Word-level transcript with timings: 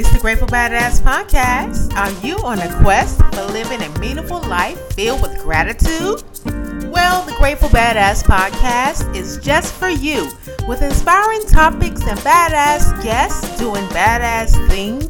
It's 0.00 0.10
the 0.14 0.18
Grateful 0.18 0.48
Badass 0.48 1.02
Podcast. 1.02 1.94
Are 1.94 2.26
you 2.26 2.38
on 2.38 2.58
a 2.58 2.74
quest 2.80 3.18
for 3.18 3.44
living 3.52 3.82
a 3.82 3.98
meaningful 3.98 4.40
life 4.40 4.78
filled 4.94 5.20
with 5.20 5.38
gratitude? 5.42 6.22
Well, 6.90 7.22
the 7.26 7.34
Grateful 7.36 7.68
Badass 7.68 8.24
Podcast 8.24 9.14
is 9.14 9.36
just 9.36 9.74
for 9.74 9.90
you 9.90 10.30
with 10.66 10.80
inspiring 10.80 11.42
topics 11.48 12.00
and 12.06 12.18
badass 12.20 13.02
guests 13.02 13.58
doing 13.58 13.84
badass 13.88 14.56
things. 14.70 15.06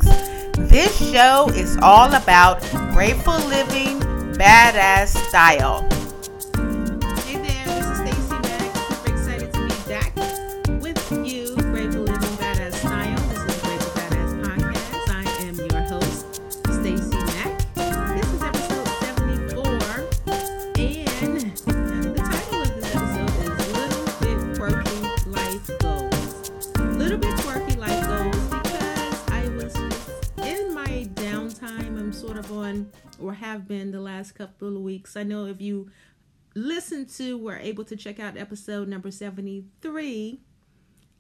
This 0.69 0.99
show 1.13 1.49
is 1.51 1.79
all 1.83 2.13
about 2.13 2.61
grateful 2.93 3.39
living, 3.47 4.01
badass 4.35 5.17
style. 5.29 5.89
Last 34.20 34.34
couple 34.34 34.77
of 34.77 34.83
weeks. 34.83 35.16
I 35.16 35.23
know 35.23 35.47
if 35.47 35.62
you 35.62 35.91
listen 36.55 37.06
to 37.06 37.38
were 37.38 37.56
able 37.56 37.84
to 37.84 37.97
check 37.97 38.20
out 38.20 38.37
episode 38.37 38.88
number 38.88 39.09
73 39.09 40.41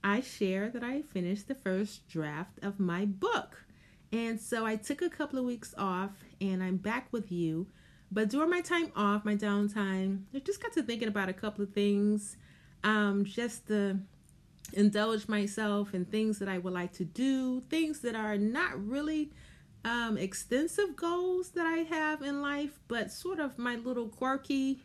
i 0.02 0.20
share 0.20 0.68
that 0.68 0.82
i 0.82 1.02
finished 1.02 1.46
the 1.46 1.54
first 1.54 2.08
draft 2.08 2.58
of 2.62 2.80
my 2.80 3.04
book 3.04 3.64
and 4.12 4.40
so 4.40 4.66
i 4.66 4.74
took 4.74 5.00
a 5.02 5.08
couple 5.08 5.38
of 5.38 5.44
weeks 5.44 5.72
off 5.78 6.10
and 6.40 6.60
i'm 6.64 6.76
back 6.76 7.06
with 7.12 7.30
you 7.30 7.68
but 8.10 8.28
during 8.28 8.50
my 8.50 8.60
time 8.60 8.90
off 8.96 9.24
my 9.24 9.36
downtime 9.36 10.24
i 10.34 10.40
just 10.40 10.60
got 10.60 10.72
to 10.72 10.82
thinking 10.82 11.06
about 11.06 11.28
a 11.28 11.32
couple 11.32 11.62
of 11.62 11.72
things 11.72 12.36
um, 12.82 13.24
just 13.24 13.68
to 13.68 14.00
indulge 14.72 15.28
myself 15.28 15.94
in 15.94 16.04
things 16.04 16.40
that 16.40 16.48
i 16.48 16.58
would 16.58 16.72
like 16.72 16.92
to 16.92 17.04
do 17.04 17.60
things 17.70 18.00
that 18.00 18.16
are 18.16 18.36
not 18.36 18.84
really 18.84 19.30
um, 19.84 20.18
extensive 20.18 20.96
goals 20.96 21.50
that 21.50 21.66
i 21.66 21.78
have 21.78 22.22
in 22.22 22.42
life 22.42 22.78
but 22.88 23.10
sort 23.10 23.40
of 23.40 23.58
my 23.58 23.76
little 23.76 24.08
quirky 24.08 24.82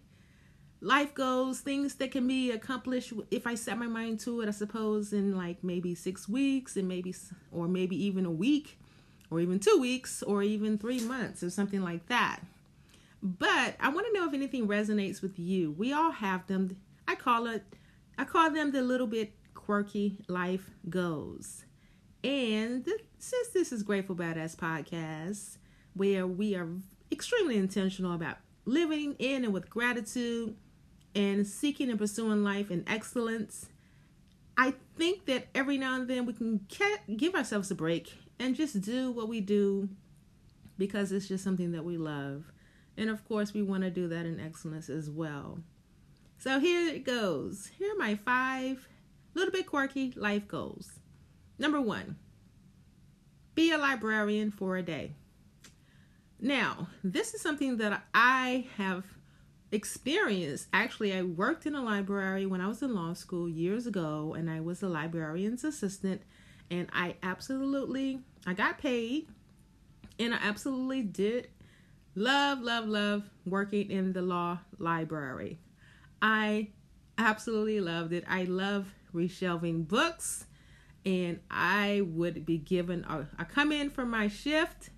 life 0.85 1.15
goals, 1.15 1.61
things 1.61 1.95
that 1.95 2.11
can 2.11 2.27
be 2.27 2.51
accomplished 2.51 3.11
if 3.31 3.47
I 3.47 3.55
set 3.55 3.77
my 3.77 3.87
mind 3.87 4.19
to 4.21 4.41
it. 4.41 4.47
I 4.47 4.51
suppose 4.51 5.13
in 5.13 5.35
like 5.35 5.63
maybe 5.63 5.95
six 5.95 6.29
weeks, 6.29 6.77
and 6.77 6.87
maybe 6.87 7.13
or 7.51 7.67
maybe 7.67 8.01
even 8.05 8.25
a 8.25 8.31
week, 8.31 8.79
or 9.31 9.39
even 9.39 9.59
two 9.59 9.79
weeks, 9.79 10.23
or 10.23 10.43
even 10.43 10.77
three 10.77 11.01
months, 11.01 11.43
or 11.43 11.49
something 11.49 11.81
like 11.81 12.07
that. 12.07 12.39
But 13.21 13.75
I 13.79 13.89
want 13.89 14.05
to 14.07 14.13
know 14.13 14.27
if 14.27 14.33
anything 14.33 14.67
resonates 14.67 15.21
with 15.21 15.39
you. 15.39 15.71
We 15.71 15.91
all 15.91 16.11
have 16.11 16.45
them. 16.47 16.77
I 17.07 17.15
call 17.15 17.47
it. 17.47 17.63
I 18.17 18.23
call 18.23 18.51
them 18.51 18.71
the 18.71 18.81
little 18.81 19.07
bit 19.07 19.33
quirky 19.55 20.19
life 20.27 20.69
goals. 20.87 21.65
And 22.25 22.89
since 23.19 23.49
this 23.49 23.71
is 23.71 23.83
Grateful 23.83 24.15
Badass 24.15 24.55
Podcast, 24.55 25.57
where 25.93 26.25
we 26.25 26.55
are 26.55 26.67
extremely 27.11 27.55
intentional 27.55 28.13
about 28.13 28.37
living 28.65 29.15
in 29.19 29.43
and 29.43 29.53
with 29.53 29.69
gratitude 29.69 30.55
and 31.13 31.45
seeking 31.45 31.87
and 31.87 31.99
pursuing 31.99 32.43
life 32.43 32.71
in 32.71 32.83
excellence, 32.87 33.69
I 34.57 34.73
think 34.97 35.25
that 35.27 35.49
every 35.53 35.77
now 35.77 35.97
and 35.97 36.07
then 36.07 36.25
we 36.25 36.33
can 36.33 36.61
give 37.15 37.35
ourselves 37.35 37.69
a 37.69 37.75
break 37.75 38.11
and 38.39 38.55
just 38.55 38.81
do 38.81 39.11
what 39.11 39.29
we 39.29 39.39
do 39.39 39.87
because 40.79 41.11
it's 41.11 41.27
just 41.27 41.43
something 41.43 41.73
that 41.73 41.85
we 41.85 41.95
love. 41.95 42.51
And 42.97 43.11
of 43.11 43.23
course, 43.27 43.53
we 43.53 43.61
want 43.61 43.83
to 43.83 43.91
do 43.91 44.07
that 44.07 44.25
in 44.25 44.39
excellence 44.39 44.89
as 44.89 45.11
well. 45.11 45.59
So 46.39 46.59
here 46.59 46.87
it 46.87 47.05
goes. 47.05 47.69
Here 47.77 47.93
are 47.93 47.99
my 47.99 48.15
five 48.15 48.87
little 49.35 49.51
bit 49.51 49.67
quirky 49.67 50.11
life 50.15 50.47
goals. 50.47 50.94
Number 51.57 51.79
one, 51.79 52.17
be 53.53 53.71
a 53.71 53.77
librarian 53.77 54.51
for 54.51 54.77
a 54.77 54.83
day. 54.83 55.13
Now, 56.39 56.89
this 57.03 57.33
is 57.33 57.41
something 57.41 57.77
that 57.77 58.03
I 58.13 58.67
have 58.77 59.05
experienced. 59.71 60.67
Actually, 60.73 61.13
I 61.13 61.21
worked 61.21 61.65
in 61.65 61.75
a 61.75 61.83
library 61.83 62.45
when 62.45 62.61
I 62.61 62.67
was 62.67 62.81
in 62.81 62.93
law 62.93 63.13
school 63.13 63.47
years 63.47 63.87
ago, 63.87 64.35
and 64.37 64.49
I 64.49 64.59
was 64.59 64.83
a 64.83 64.89
librarian's 64.89 65.63
assistant. 65.63 66.21
And 66.69 66.89
I 66.91 67.15
absolutely, 67.23 68.19
I 68.45 68.53
got 68.53 68.79
paid, 68.79 69.27
and 70.19 70.33
I 70.33 70.39
absolutely 70.41 71.03
did 71.03 71.47
love, 72.15 72.61
love, 72.61 72.87
love 72.87 73.23
working 73.45 73.91
in 73.91 74.13
the 74.13 74.21
law 74.21 74.59
library. 74.79 75.59
I 76.21 76.69
absolutely 77.17 77.79
loved 77.79 78.13
it. 78.13 78.23
I 78.27 78.43
love 78.43 78.87
reshelving 79.13 79.87
books, 79.87 80.45
and 81.05 81.39
I 81.51 82.01
would 82.05 82.45
be 82.45 82.57
given. 82.57 83.05
A, 83.05 83.27
I 83.37 83.43
come 83.43 83.71
in 83.71 83.89
for 83.89 84.05
my 84.05 84.27
shift. 84.27 84.89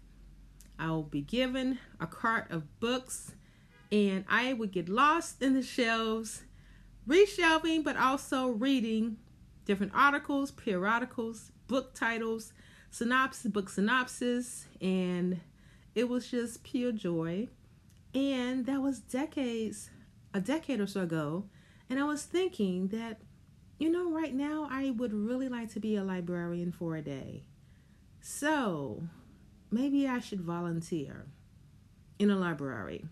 I'll 0.79 1.03
be 1.03 1.21
given 1.21 1.79
a 1.99 2.07
cart 2.07 2.51
of 2.51 2.79
books 2.79 3.33
and 3.91 4.25
I 4.27 4.53
would 4.53 4.71
get 4.71 4.89
lost 4.89 5.41
in 5.41 5.53
the 5.53 5.63
shelves, 5.63 6.43
reshelving, 7.07 7.83
but 7.83 7.97
also 7.97 8.49
reading 8.49 9.17
different 9.65 9.93
articles, 9.95 10.51
periodicals, 10.51 11.51
book 11.67 11.93
titles, 11.93 12.53
synopsis, 12.91 13.51
book 13.51 13.69
synopsis, 13.69 14.65
and 14.81 15.39
it 15.95 16.09
was 16.09 16.29
just 16.29 16.63
pure 16.63 16.91
joy. 16.91 17.47
And 18.13 18.65
that 18.65 18.81
was 18.81 18.99
decades, 18.99 19.89
a 20.33 20.41
decade 20.41 20.79
or 20.79 20.87
so 20.87 21.01
ago. 21.01 21.45
And 21.89 21.99
I 21.99 22.03
was 22.03 22.23
thinking 22.23 22.89
that, 22.89 23.21
you 23.77 23.91
know, 23.91 24.11
right 24.11 24.33
now 24.33 24.67
I 24.69 24.91
would 24.91 25.13
really 25.13 25.49
like 25.49 25.71
to 25.73 25.79
be 25.79 25.95
a 25.95 26.03
librarian 26.03 26.71
for 26.71 26.95
a 26.95 27.01
day. 27.01 27.43
So 28.21 29.03
maybe 29.71 30.07
I 30.07 30.19
should 30.19 30.41
volunteer 30.41 31.27
in 32.19 32.29
a 32.29 32.35
library 32.35 33.05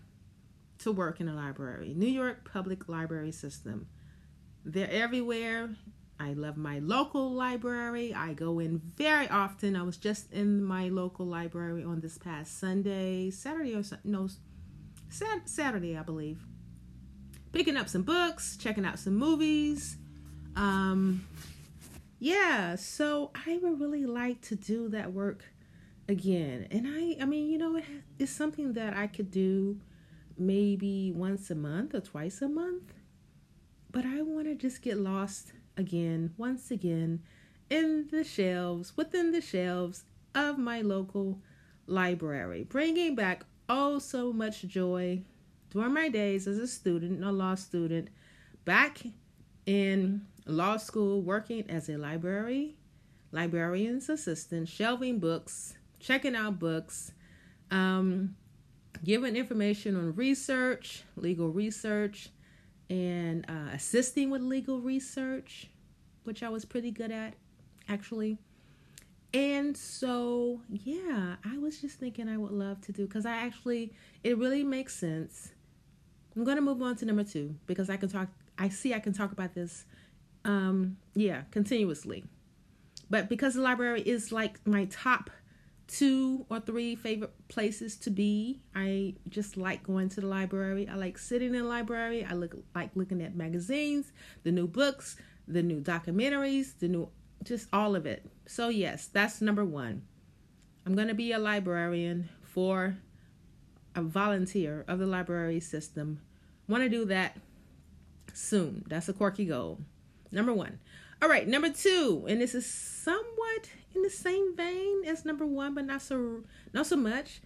to 0.78 0.92
work 0.92 1.20
in 1.20 1.28
a 1.28 1.34
library. 1.34 1.94
New 1.94 2.08
York 2.08 2.50
Public 2.50 2.88
Library 2.88 3.32
System. 3.32 3.86
They're 4.64 4.90
everywhere. 4.90 5.76
I 6.18 6.32
love 6.32 6.56
my 6.56 6.78
local 6.80 7.30
library. 7.30 8.12
I 8.14 8.32
go 8.32 8.58
in 8.58 8.80
very 8.96 9.28
often. 9.28 9.76
I 9.76 9.82
was 9.82 9.96
just 9.96 10.32
in 10.32 10.64
my 10.64 10.88
local 10.88 11.26
library 11.26 11.84
on 11.84 12.00
this 12.00 12.18
past 12.18 12.58
Sunday, 12.58 13.30
Saturday 13.30 13.74
or 13.74 13.82
no, 14.02 14.28
Saturday, 15.08 15.96
I 15.96 16.02
believe. 16.02 16.44
Picking 17.52 17.76
up 17.76 17.88
some 17.88 18.02
books, 18.02 18.56
checking 18.56 18.84
out 18.84 18.98
some 18.98 19.14
movies. 19.14 19.98
Um, 20.56 21.26
yeah, 22.18 22.76
so 22.76 23.30
I 23.46 23.58
would 23.58 23.78
really 23.78 24.06
like 24.06 24.40
to 24.42 24.56
do 24.56 24.88
that 24.88 25.12
work 25.12 25.44
again. 26.08 26.66
And 26.70 26.86
I, 26.88 27.22
I 27.22 27.26
mean, 27.26 27.50
you 27.50 27.58
know, 27.58 27.76
it, 27.76 27.84
it's 28.18 28.32
something 28.32 28.72
that 28.72 28.96
I 28.96 29.06
could 29.06 29.30
do 29.30 29.78
maybe 30.38 31.12
once 31.12 31.50
a 31.50 31.54
month 31.54 31.94
or 31.94 32.00
twice 32.00 32.40
a 32.40 32.48
month. 32.48 32.94
But 33.90 34.04
I 34.06 34.22
want 34.22 34.46
to 34.46 34.54
just 34.54 34.82
get 34.82 34.98
lost 34.98 35.52
again, 35.76 36.32
once 36.36 36.70
again, 36.70 37.22
in 37.68 38.08
the 38.10 38.24
shelves, 38.24 38.96
within 38.96 39.32
the 39.32 39.40
shelves 39.40 40.04
of 40.34 40.58
my 40.58 40.80
local 40.80 41.40
library, 41.86 42.64
bringing 42.64 43.14
back 43.14 43.44
oh 43.68 43.98
so 43.98 44.32
much 44.32 44.62
joy 44.62 45.22
during 45.70 45.92
my 45.92 46.08
days 46.08 46.46
as 46.46 46.58
a 46.58 46.66
student, 46.66 47.24
a 47.24 47.32
law 47.32 47.54
student, 47.54 48.08
back 48.64 49.02
in 49.66 50.22
law 50.46 50.76
school, 50.76 51.22
working 51.22 51.68
as 51.68 51.88
a 51.88 51.96
library, 51.96 52.76
librarian's 53.32 54.08
assistant, 54.08 54.68
shelving 54.68 55.18
books, 55.18 55.74
checking 56.00 56.34
out 56.34 56.58
books, 56.58 57.12
um, 57.70 58.36
giving 59.04 59.36
information 59.36 59.96
on 59.96 60.14
research, 60.14 61.02
legal 61.16 61.48
research, 61.48 62.30
and 62.88 63.44
uh, 63.48 63.74
assisting 63.74 64.30
with 64.30 64.42
legal 64.42 64.80
research, 64.80 65.68
which 66.24 66.42
I 66.42 66.48
was 66.48 66.64
pretty 66.64 66.90
good 66.90 67.10
at, 67.10 67.34
actually. 67.88 68.38
And 69.34 69.76
so, 69.76 70.62
yeah, 70.70 71.36
I 71.44 71.58
was 71.58 71.80
just 71.80 71.98
thinking 71.98 72.28
I 72.28 72.38
would 72.38 72.52
love 72.52 72.80
to 72.82 72.92
do 72.92 73.06
because 73.06 73.26
I 73.26 73.36
actually, 73.36 73.92
it 74.24 74.38
really 74.38 74.64
makes 74.64 74.94
sense. 74.94 75.52
I'm 76.34 76.44
going 76.44 76.56
to 76.56 76.62
move 76.62 76.80
on 76.80 76.96
to 76.96 77.04
number 77.04 77.24
two 77.24 77.56
because 77.66 77.90
I 77.90 77.96
can 77.96 78.08
talk, 78.08 78.28
I 78.58 78.68
see 78.68 78.94
I 78.94 79.00
can 79.00 79.12
talk 79.12 79.32
about 79.32 79.54
this, 79.54 79.84
um, 80.46 80.96
yeah, 81.14 81.42
continuously. 81.50 82.24
But 83.10 83.28
because 83.28 83.54
the 83.54 83.60
library 83.60 84.00
is 84.00 84.32
like 84.32 84.66
my 84.66 84.86
top 84.86 85.30
two 85.88 86.44
or 86.50 86.60
three 86.60 86.96
favorite 86.96 87.32
places 87.48 87.96
to 87.96 88.10
be. 88.10 88.60
I 88.74 89.14
just 89.28 89.56
like 89.56 89.84
going 89.84 90.08
to 90.10 90.20
the 90.20 90.26
library. 90.26 90.88
I 90.88 90.94
like 90.94 91.18
sitting 91.18 91.54
in 91.54 91.62
the 91.62 91.68
library. 91.68 92.24
I 92.24 92.34
look 92.34 92.56
like 92.74 92.90
looking 92.94 93.22
at 93.22 93.36
magazines, 93.36 94.12
the 94.42 94.52
new 94.52 94.66
books, 94.66 95.16
the 95.46 95.62
new 95.62 95.80
documentaries, 95.80 96.78
the 96.78 96.88
new 96.88 97.08
just 97.42 97.68
all 97.72 97.94
of 97.94 98.06
it. 98.06 98.28
So 98.46 98.68
yes, 98.68 99.06
that's 99.06 99.40
number 99.40 99.64
1. 99.64 100.02
I'm 100.84 100.94
going 100.94 101.08
to 101.08 101.14
be 101.14 101.32
a 101.32 101.38
librarian 101.38 102.28
for 102.42 102.96
a 103.94 104.02
volunteer 104.02 104.84
of 104.88 104.98
the 104.98 105.06
library 105.06 105.60
system. 105.60 106.20
Want 106.68 106.82
to 106.82 106.88
do 106.88 107.04
that 107.06 107.36
soon. 108.32 108.84
That's 108.88 109.08
a 109.08 109.12
quirky 109.12 109.44
goal. 109.44 109.80
Number 110.36 110.52
one. 110.52 110.80
All 111.22 111.30
right, 111.30 111.48
number 111.48 111.70
two, 111.70 112.26
and 112.28 112.42
this 112.42 112.54
is 112.54 112.66
somewhat 112.66 113.70
in 113.94 114.02
the 114.02 114.10
same 114.10 114.54
vein 114.54 115.02
as 115.06 115.24
number 115.24 115.46
one, 115.46 115.74
but 115.74 115.86
not 115.86 116.02
so 116.02 116.42
not 116.74 116.84
so 116.84 116.94
much. 116.94 117.40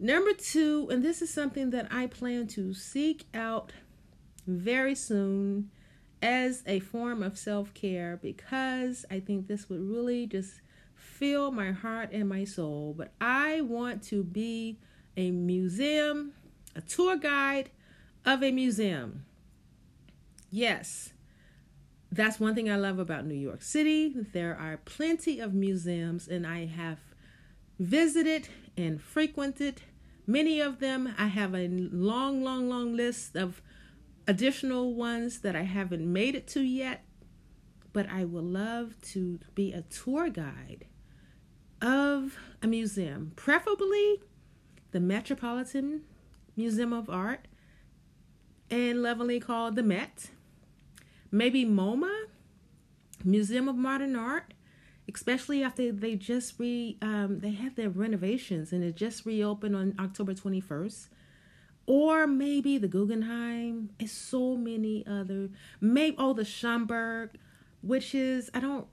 Number 0.00 0.32
two, 0.32 0.88
and 0.90 1.04
this 1.04 1.22
is 1.22 1.32
something 1.32 1.70
that 1.70 1.86
I 1.88 2.08
plan 2.08 2.48
to 2.48 2.74
seek 2.74 3.26
out 3.32 3.70
very 4.44 4.96
soon 4.96 5.70
as 6.20 6.64
a 6.66 6.80
form 6.80 7.22
of 7.22 7.38
self 7.38 7.72
care 7.74 8.18
because 8.20 9.06
I 9.08 9.20
think 9.20 9.46
this 9.46 9.68
would 9.68 9.80
really 9.80 10.26
just 10.26 10.60
fill 10.96 11.52
my 11.52 11.70
heart 11.70 12.10
and 12.10 12.28
my 12.28 12.42
soul. 12.42 12.92
But 12.98 13.12
I 13.20 13.60
want 13.60 14.02
to 14.08 14.24
be 14.24 14.80
a 15.16 15.30
museum, 15.30 16.32
a 16.74 16.80
tour 16.80 17.16
guide 17.16 17.70
of 18.24 18.42
a 18.42 18.50
museum. 18.50 19.26
Yes, 20.50 21.12
that's 22.12 22.38
one 22.40 22.54
thing 22.54 22.70
I 22.70 22.76
love 22.76 22.98
about 22.98 23.26
New 23.26 23.34
York 23.34 23.62
City. 23.62 24.14
There 24.32 24.56
are 24.56 24.78
plenty 24.78 25.40
of 25.40 25.54
museums, 25.54 26.28
and 26.28 26.46
I 26.46 26.66
have 26.66 26.98
visited 27.78 28.48
and 28.76 29.00
frequented 29.00 29.82
many 30.26 30.60
of 30.60 30.78
them. 30.80 31.14
I 31.18 31.26
have 31.26 31.54
a 31.54 31.68
long, 31.68 32.42
long, 32.42 32.68
long 32.68 32.96
list 32.96 33.36
of 33.36 33.60
additional 34.26 34.94
ones 34.94 35.40
that 35.40 35.54
I 35.54 35.62
haven't 35.62 36.10
made 36.10 36.34
it 36.34 36.46
to 36.48 36.60
yet, 36.60 37.04
but 37.92 38.08
I 38.10 38.24
would 38.24 38.44
love 38.44 38.94
to 39.12 39.38
be 39.54 39.72
a 39.72 39.82
tour 39.82 40.28
guide 40.28 40.86
of 41.80 42.36
a 42.62 42.66
museum, 42.66 43.32
preferably 43.36 44.22
the 44.92 45.00
Metropolitan 45.00 46.02
Museum 46.56 46.92
of 46.92 47.10
Art 47.10 47.46
and 48.70 49.02
lovingly 49.02 49.38
called 49.40 49.76
the 49.76 49.82
Met. 49.82 50.30
Maybe 51.36 51.66
MoMA, 51.66 52.24
Museum 53.22 53.68
of 53.68 53.76
Modern 53.76 54.16
Art, 54.16 54.54
especially 55.12 55.62
after 55.62 55.92
they 55.92 56.16
just 56.16 56.58
re 56.58 56.96
um, 57.02 57.40
they 57.40 57.52
had 57.52 57.76
their 57.76 57.90
renovations 57.90 58.72
and 58.72 58.82
it 58.82 58.96
just 58.96 59.26
reopened 59.26 59.76
on 59.76 59.94
October 59.98 60.32
21st 60.32 61.08
or 61.86 62.26
maybe 62.26 62.78
the 62.78 62.88
Guggenheim. 62.88 63.90
It's 63.98 64.12
so 64.12 64.56
many 64.56 65.06
other. 65.06 65.50
Maybe 65.80 66.16
oh 66.18 66.32
the 66.32 66.42
Schomburg, 66.42 67.30
which 67.82 68.14
is 68.14 68.50
I 68.54 68.60
don't 68.60 68.86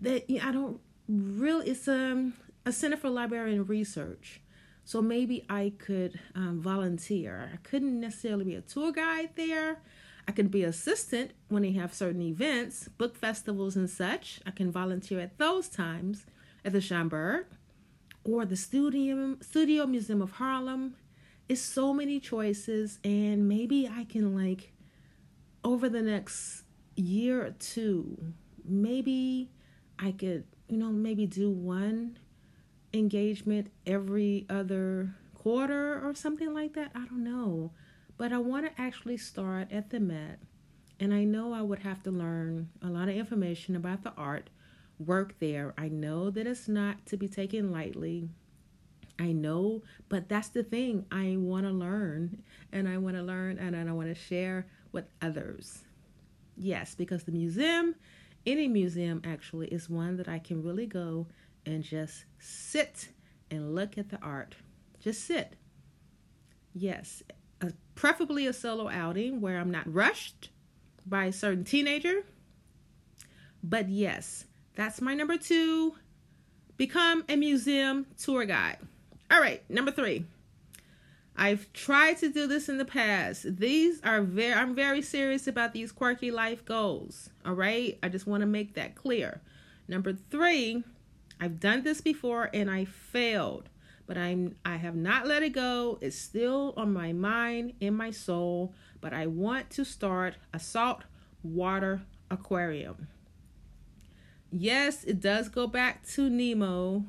that 0.00 0.24
I 0.42 0.50
don't 0.50 0.80
really. 1.08 1.70
It's 1.70 1.86
um 1.88 2.32
a 2.64 2.72
Center 2.72 2.96
for 2.96 3.10
Library 3.10 3.54
and 3.54 3.68
Research. 3.68 4.40
So 4.86 5.02
maybe 5.02 5.44
I 5.48 5.72
could 5.78 6.18
um, 6.34 6.60
volunteer. 6.60 7.50
I 7.52 7.56
couldn't 7.58 8.00
necessarily 8.00 8.44
be 8.44 8.54
a 8.54 8.60
tour 8.60 8.92
guide 8.92 9.30
there. 9.34 9.80
I 10.26 10.32
can 10.32 10.48
be 10.48 10.64
assistant 10.64 11.32
when 11.48 11.62
they 11.62 11.72
have 11.72 11.92
certain 11.92 12.22
events, 12.22 12.88
book 12.88 13.16
festivals 13.16 13.76
and 13.76 13.88
such. 13.88 14.40
I 14.46 14.50
can 14.50 14.70
volunteer 14.70 15.20
at 15.20 15.38
those 15.38 15.68
times 15.68 16.26
at 16.64 16.72
the 16.72 16.78
Schomburg 16.78 17.44
or 18.24 18.44
the 18.44 18.56
Studio 18.56 19.36
Studio 19.40 19.86
Museum 19.86 20.22
of 20.22 20.32
Harlem. 20.32 20.96
It's 21.48 21.60
so 21.60 21.92
many 21.92 22.20
choices 22.20 22.98
and 23.04 23.48
maybe 23.48 23.88
I 23.90 24.04
can 24.04 24.34
like 24.34 24.72
over 25.62 25.88
the 25.88 26.02
next 26.02 26.62
year 26.96 27.44
or 27.44 27.50
two 27.50 28.32
maybe 28.64 29.50
I 29.98 30.12
could 30.12 30.44
you 30.68 30.78
know 30.78 30.90
maybe 30.90 31.26
do 31.26 31.50
one 31.50 32.18
engagement 32.94 33.70
every 33.86 34.46
other 34.48 35.14
quarter 35.34 36.00
or 36.02 36.14
something 36.14 36.54
like 36.54 36.72
that. 36.74 36.92
I 36.94 37.00
don't 37.00 37.24
know 37.24 37.72
but 38.16 38.32
I 38.32 38.38
want 38.38 38.66
to 38.66 38.80
actually 38.80 39.16
start 39.16 39.72
at 39.72 39.90
the 39.90 40.00
Met 40.00 40.38
and 41.00 41.12
I 41.12 41.24
know 41.24 41.52
I 41.52 41.62
would 41.62 41.80
have 41.80 42.02
to 42.04 42.10
learn 42.10 42.70
a 42.82 42.88
lot 42.88 43.08
of 43.08 43.16
information 43.16 43.76
about 43.76 44.02
the 44.02 44.12
art 44.16 44.50
work 44.98 45.34
there 45.40 45.74
I 45.76 45.88
know 45.88 46.30
that 46.30 46.46
it's 46.46 46.68
not 46.68 47.04
to 47.06 47.16
be 47.16 47.28
taken 47.28 47.72
lightly 47.72 48.28
I 49.18 49.32
know, 49.32 49.82
but 50.08 50.28
that's 50.28 50.48
the 50.48 50.64
thing. 50.64 51.06
I 51.10 51.36
want 51.38 51.66
to 51.66 51.72
learn 51.72 52.42
and 52.72 52.88
I 52.88 52.98
want 52.98 53.16
to 53.16 53.22
learn 53.22 53.58
and 53.58 53.76
I 53.76 53.92
want 53.92 54.08
to 54.08 54.14
share 54.14 54.66
with 54.92 55.04
others. 55.22 55.84
Yes, 56.56 56.94
because 56.94 57.24
the 57.24 57.32
museum, 57.32 57.94
any 58.46 58.68
museum 58.68 59.22
actually, 59.24 59.68
is 59.68 59.88
one 59.88 60.16
that 60.16 60.28
I 60.28 60.38
can 60.38 60.62
really 60.62 60.86
go 60.86 61.26
and 61.66 61.82
just 61.82 62.24
sit 62.38 63.08
and 63.50 63.74
look 63.74 63.98
at 63.98 64.10
the 64.10 64.18
art. 64.20 64.56
Just 65.00 65.24
sit. 65.24 65.54
Yes, 66.74 67.22
preferably 67.94 68.46
a 68.46 68.52
solo 68.52 68.88
outing 68.88 69.40
where 69.40 69.58
I'm 69.58 69.70
not 69.70 69.92
rushed 69.92 70.50
by 71.06 71.26
a 71.26 71.32
certain 71.32 71.64
teenager. 71.64 72.24
But 73.62 73.88
yes, 73.88 74.44
that's 74.74 75.00
my 75.00 75.14
number 75.14 75.36
two. 75.36 75.94
Become 76.76 77.24
a 77.28 77.36
museum 77.36 78.06
tour 78.18 78.44
guide. 78.44 78.78
All 79.30 79.40
right, 79.40 79.68
number 79.70 79.90
three. 79.90 80.24
I've 81.36 81.72
tried 81.72 82.18
to 82.18 82.28
do 82.28 82.46
this 82.46 82.68
in 82.68 82.78
the 82.78 82.84
past. 82.84 83.56
These 83.58 84.00
are 84.02 84.22
very, 84.22 84.52
I'm 84.52 84.74
very 84.74 85.02
serious 85.02 85.46
about 85.46 85.72
these 85.72 85.90
quirky 85.90 86.30
life 86.30 86.64
goals. 86.64 87.30
All 87.44 87.54
right, 87.54 87.98
I 88.02 88.08
just 88.08 88.26
want 88.26 88.42
to 88.42 88.46
make 88.46 88.74
that 88.74 88.94
clear. 88.94 89.40
Number 89.88 90.12
three, 90.12 90.84
I've 91.40 91.58
done 91.58 91.82
this 91.82 92.00
before 92.00 92.50
and 92.54 92.70
I 92.70 92.84
failed, 92.84 93.68
but 94.06 94.18
I'm, 94.18 94.56
I 94.64 94.76
have 94.76 94.94
not 94.94 95.26
let 95.26 95.42
it 95.42 95.52
go. 95.52 95.98
It's 96.00 96.18
still 96.18 96.74
on 96.76 96.92
my 96.92 97.12
mind, 97.12 97.74
in 97.80 97.94
my 97.94 98.10
soul, 98.10 98.74
but 99.00 99.12
I 99.12 99.26
want 99.26 99.70
to 99.70 99.84
start 99.84 100.34
a 100.52 100.58
salt 100.58 101.02
water 101.42 102.02
aquarium. 102.30 103.08
Yes, 104.50 105.04
it 105.04 105.20
does 105.20 105.48
go 105.48 105.66
back 105.66 106.06
to 106.08 106.30
Nemo 106.30 107.04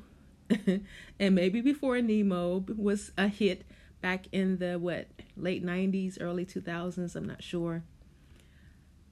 and 1.18 1.34
maybe 1.34 1.60
before 1.60 2.00
Nemo 2.00 2.64
was 2.76 3.12
a 3.16 3.28
hit 3.28 3.64
back 4.00 4.26
in 4.32 4.58
the 4.58 4.78
what 4.78 5.08
late 5.36 5.64
90s, 5.64 6.18
early 6.20 6.44
2000s, 6.44 7.16
I'm 7.16 7.26
not 7.26 7.42
sure. 7.42 7.82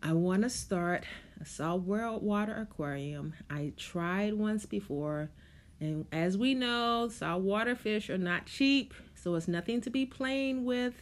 I 0.03 0.13
want 0.13 0.43
to 0.43 0.51
start 0.51 1.05
a 1.41 1.45
saltwater 1.45 2.55
aquarium. 2.55 3.35
I 3.49 3.73
tried 3.77 4.35
once 4.35 4.67
before, 4.67 5.31
and 5.81 6.07
as 6.13 6.39
we 6.39 6.55
know, 6.55 7.09
saltwater 7.09 7.75
fish 7.75 8.09
are 8.11 8.19
not 8.19 8.47
cheap, 8.47 8.95
so 9.15 9.35
it's 9.35 9.49
nothing 9.49 9.81
to 9.83 9.91
be 9.91 10.07
playing 10.07 10.65
with. 10.65 10.95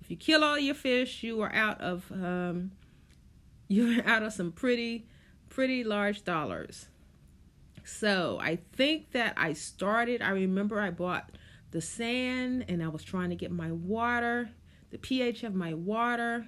If 0.00 0.10
you 0.10 0.16
kill 0.16 0.42
all 0.44 0.58
your 0.58 0.74
fish, 0.74 1.22
you 1.22 1.40
are 1.42 1.52
out 1.52 1.80
of 1.80 2.10
um, 2.12 2.72
you're 3.68 4.06
out 4.06 4.22
of 4.22 4.32
some 4.32 4.52
pretty 4.52 5.06
pretty 5.48 5.84
large 5.84 6.24
dollars. 6.24 6.88
So 7.84 8.38
I 8.40 8.58
think 8.72 9.12
that 9.12 9.34
I 9.36 9.52
started, 9.52 10.22
I 10.22 10.30
remember 10.30 10.80
I 10.80 10.90
bought 10.90 11.30
the 11.70 11.80
sand 11.80 12.64
and 12.68 12.82
I 12.82 12.88
was 12.88 13.04
trying 13.04 13.30
to 13.30 13.36
get 13.36 13.50
my 13.50 13.70
water, 13.70 14.48
the 14.90 14.98
pH 14.98 15.44
of 15.44 15.54
my 15.54 15.74
water 15.74 16.46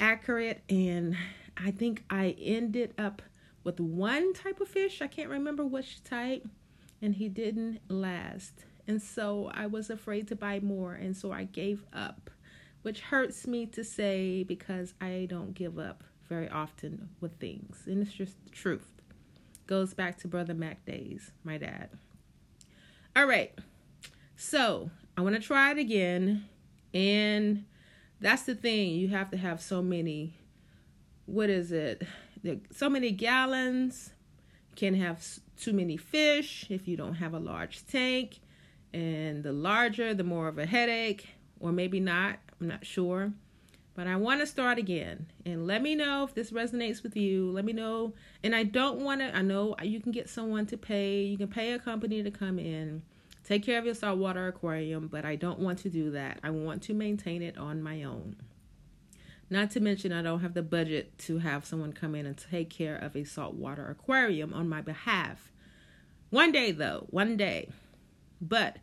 accurate. 0.00 0.62
And 0.68 1.16
I 1.56 1.70
think 1.70 2.04
I 2.10 2.34
ended 2.40 2.94
up 2.98 3.22
with 3.62 3.78
one 3.78 4.32
type 4.32 4.60
of 4.60 4.68
fish. 4.68 5.00
I 5.00 5.06
can't 5.06 5.28
remember 5.28 5.64
which 5.64 6.02
type. 6.02 6.46
And 7.02 7.14
he 7.14 7.28
didn't 7.28 7.80
last. 7.88 8.64
And 8.86 9.00
so 9.00 9.50
I 9.54 9.66
was 9.66 9.90
afraid 9.90 10.28
to 10.28 10.36
buy 10.36 10.60
more. 10.60 10.94
And 10.94 11.16
so 11.16 11.32
I 11.32 11.44
gave 11.44 11.84
up, 11.92 12.30
which 12.82 13.00
hurts 13.00 13.46
me 13.46 13.66
to 13.66 13.84
say 13.84 14.42
because 14.42 14.94
I 15.00 15.26
don't 15.30 15.54
give 15.54 15.78
up 15.78 16.04
very 16.28 16.48
often 16.48 17.08
with 17.20 17.38
things. 17.38 17.84
And 17.86 18.02
it's 18.02 18.12
just 18.12 18.42
the 18.44 18.50
truth 18.50 18.86
goes 19.66 19.94
back 19.94 20.18
to 20.18 20.28
Brother 20.28 20.52
Mack 20.52 20.84
days, 20.84 21.30
my 21.44 21.56
dad. 21.56 21.90
All 23.14 23.26
right. 23.26 23.56
So 24.36 24.90
I 25.16 25.20
want 25.20 25.36
to 25.36 25.40
try 25.40 25.70
it 25.70 25.78
again. 25.78 26.46
And 26.92 27.64
that's 28.20 28.42
the 28.42 28.54
thing. 28.54 28.94
You 28.94 29.08
have 29.08 29.30
to 29.30 29.36
have 29.36 29.62
so 29.62 29.80
many, 29.80 30.34
what 31.26 31.50
is 31.50 31.70
it? 31.72 32.02
So 32.72 32.90
many 32.90 33.12
gallons. 33.12 34.12
Can't 34.80 34.96
have 34.96 35.22
too 35.60 35.74
many 35.74 35.98
fish 35.98 36.64
if 36.70 36.88
you 36.88 36.96
don't 36.96 37.16
have 37.16 37.34
a 37.34 37.38
large 37.38 37.86
tank. 37.86 38.40
And 38.94 39.44
the 39.44 39.52
larger, 39.52 40.14
the 40.14 40.24
more 40.24 40.48
of 40.48 40.56
a 40.56 40.64
headache. 40.64 41.28
Or 41.60 41.70
maybe 41.70 42.00
not. 42.00 42.38
I'm 42.58 42.68
not 42.68 42.86
sure. 42.86 43.30
But 43.94 44.06
I 44.06 44.16
want 44.16 44.40
to 44.40 44.46
start 44.46 44.78
again. 44.78 45.26
And 45.44 45.66
let 45.66 45.82
me 45.82 45.94
know 45.94 46.24
if 46.24 46.32
this 46.32 46.50
resonates 46.50 47.02
with 47.02 47.14
you. 47.14 47.50
Let 47.50 47.66
me 47.66 47.74
know. 47.74 48.14
And 48.42 48.54
I 48.54 48.62
don't 48.62 49.00
want 49.00 49.20
to, 49.20 49.36
I 49.36 49.42
know 49.42 49.76
you 49.82 50.00
can 50.00 50.12
get 50.12 50.30
someone 50.30 50.64
to 50.68 50.78
pay, 50.78 51.24
you 51.24 51.36
can 51.36 51.48
pay 51.48 51.72
a 51.72 51.78
company 51.78 52.22
to 52.22 52.30
come 52.30 52.58
in, 52.58 53.02
take 53.44 53.62
care 53.62 53.78
of 53.78 53.84
your 53.84 53.92
saltwater 53.92 54.48
aquarium, 54.48 55.08
but 55.08 55.26
I 55.26 55.36
don't 55.36 55.58
want 55.58 55.80
to 55.80 55.90
do 55.90 56.12
that. 56.12 56.38
I 56.42 56.48
want 56.48 56.80
to 56.84 56.94
maintain 56.94 57.42
it 57.42 57.58
on 57.58 57.82
my 57.82 58.04
own. 58.04 58.36
Not 59.52 59.72
to 59.72 59.80
mention, 59.80 60.12
I 60.12 60.22
don't 60.22 60.40
have 60.40 60.54
the 60.54 60.62
budget 60.62 61.18
to 61.18 61.38
have 61.38 61.66
someone 61.66 61.92
come 61.92 62.14
in 62.14 62.24
and 62.24 62.38
take 62.38 62.70
care 62.70 62.96
of 62.96 63.16
a 63.16 63.24
saltwater 63.24 63.88
aquarium 63.88 64.54
on 64.54 64.68
my 64.68 64.80
behalf. 64.80 65.50
One 66.30 66.52
day, 66.52 66.70
though, 66.70 67.06
one 67.10 67.36
day. 67.36 67.68
But 68.40 68.76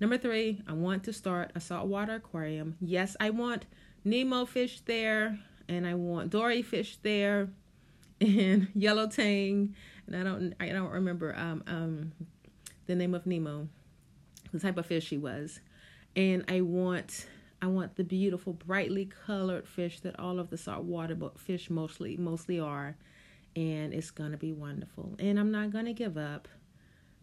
number 0.00 0.16
three, 0.16 0.62
I 0.66 0.72
want 0.72 1.04
to 1.04 1.12
start 1.12 1.52
a 1.54 1.60
saltwater 1.60 2.14
aquarium. 2.14 2.76
Yes, 2.80 3.14
I 3.20 3.28
want 3.28 3.66
Nemo 4.02 4.46
fish 4.46 4.80
there, 4.86 5.38
and 5.68 5.86
I 5.86 5.92
want 5.94 6.30
Dory 6.30 6.62
fish 6.62 6.96
there, 7.02 7.50
and 8.22 8.68
yellow 8.74 9.06
tang, 9.06 9.74
and 10.06 10.16
I 10.16 10.22
don't, 10.22 10.54
I 10.58 10.70
don't 10.70 10.90
remember 10.90 11.34
um 11.36 11.62
um 11.66 12.12
the 12.86 12.94
name 12.94 13.14
of 13.14 13.26
Nemo, 13.26 13.68
the 14.52 14.60
type 14.60 14.78
of 14.78 14.86
fish 14.86 15.10
he 15.10 15.18
was, 15.18 15.60
and 16.16 16.44
I 16.48 16.62
want 16.62 17.26
I 17.62 17.66
want 17.66 17.96
the 17.96 18.04
beautiful, 18.04 18.54
brightly 18.54 19.10
colored 19.26 19.68
fish 19.68 20.00
that 20.00 20.18
all 20.18 20.38
of 20.38 20.48
the 20.48 20.56
saltwater 20.56 21.16
fish 21.36 21.68
mostly 21.68 22.16
mostly 22.16 22.58
are, 22.58 22.96
and 23.54 23.92
it's 23.92 24.10
gonna 24.10 24.38
be 24.38 24.52
wonderful. 24.52 25.14
And 25.18 25.38
I'm 25.38 25.50
not 25.50 25.70
gonna 25.70 25.92
give 25.92 26.16
up. 26.16 26.48